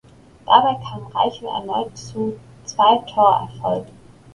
Dabei 0.47 0.83
kam 0.83 1.05
Reichel 1.15 1.47
erneut 1.47 1.95
zu 1.95 2.35
zwei 2.65 2.97
Torerfolgen. 3.05 3.93